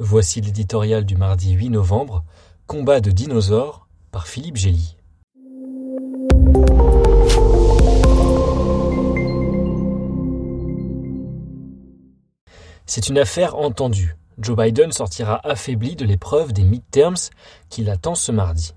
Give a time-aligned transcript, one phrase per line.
[0.00, 2.24] Voici l'éditorial du mardi 8 novembre,
[2.66, 4.96] Combat de dinosaures par Philippe Gély.
[12.86, 14.16] C'est une affaire entendue.
[14.36, 17.30] Joe Biden sortira affaibli de l'épreuve des midterms
[17.68, 18.74] qui l'attend ce mardi.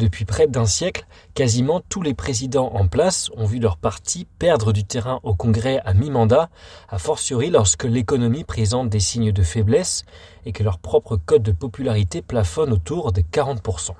[0.00, 1.04] Depuis près d'un siècle,
[1.34, 5.82] quasiment tous les présidents en place ont vu leur parti perdre du terrain au Congrès
[5.84, 6.48] à mi-mandat,
[6.88, 10.04] a fortiori lorsque l'économie présente des signes de faiblesse
[10.46, 13.90] et que leur propre code de popularité plafonne autour de 40%.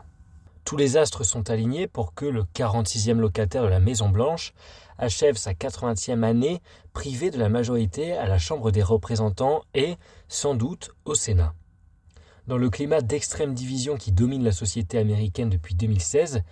[0.64, 4.54] Tous les astres sont alignés pour que le 46e locataire de la Maison-Blanche
[4.96, 6.62] achève sa 80e année
[6.94, 9.96] privé de la majorité à la Chambre des représentants et,
[10.28, 11.52] sans doute, au Sénat.
[12.46, 16.42] Dans le climat d'extrême division qui domine la société américaine depuis 2016,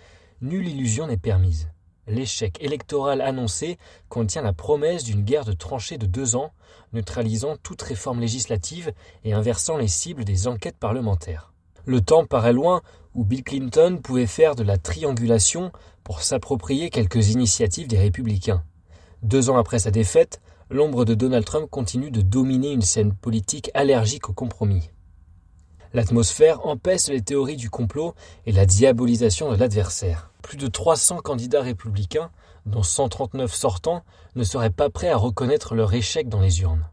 [0.41, 1.69] nulle illusion n'est permise.
[2.07, 6.51] L'échec électoral annoncé contient la promesse d'une guerre de tranchées de deux ans,
[6.93, 8.93] neutralisant toute réforme législative
[9.23, 11.53] et inversant les cibles des enquêtes parlementaires.
[11.85, 12.81] Le temps paraît loin
[13.13, 15.71] où Bill Clinton pouvait faire de la triangulation
[16.03, 18.63] pour s'approprier quelques initiatives des républicains.
[19.21, 23.69] Deux ans après sa défaite, l'ombre de Donald Trump continue de dominer une scène politique
[23.73, 24.89] allergique au compromis.
[25.93, 28.13] L'atmosphère empêche les théories du complot
[28.45, 30.31] et la diabolisation de l'adversaire.
[30.43, 32.29] Plus de 300 candidats républicains,
[32.67, 34.03] dont 139 sortants,
[34.35, 36.87] ne seraient pas prêts à reconnaître leur échec dans les urnes.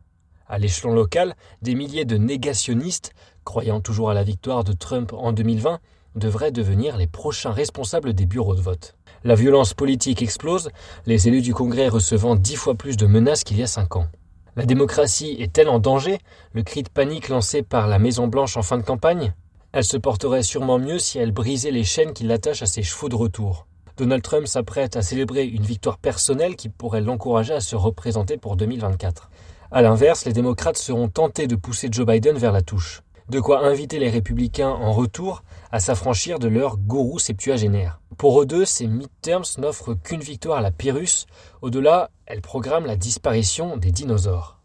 [0.48, 3.12] À l'échelon local, des milliers de négationnistes,
[3.44, 5.78] croyant toujours à la victoire de Trump en 2020,
[6.14, 8.96] devraient devenir les prochains responsables des bureaux de vote.
[9.24, 10.70] La violence politique explose,
[11.04, 14.06] les élus du Congrès recevant dix fois plus de menaces qu'il y a cinq ans.
[14.56, 16.18] La démocratie est-elle en danger?
[16.54, 19.34] Le cri de panique lancé par la Maison-Blanche en fin de campagne?
[19.72, 23.10] Elle se porterait sûrement mieux si elle brisait les chaînes qui l'attachent à ses chevaux
[23.10, 23.66] de retour.
[23.98, 28.56] Donald Trump s'apprête à célébrer une victoire personnelle qui pourrait l'encourager à se représenter pour
[28.56, 29.30] 2024.
[29.72, 33.02] A l'inverse, les démocrates seront tentés de pousser Joe Biden vers la touche.
[33.28, 38.00] De quoi inviter les républicains en retour à s'affranchir de leur gourou septuagénaire.
[38.16, 41.26] Pour eux deux, ces midterms n'offrent qu'une victoire à la Pyrrhus.
[41.60, 44.55] Au-delà, elles programment la disparition des dinosaures.